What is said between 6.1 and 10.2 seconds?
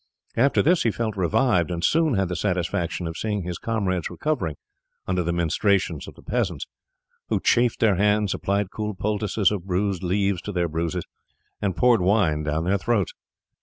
the peasants, who chafed their hands, applied cool poultices of bruised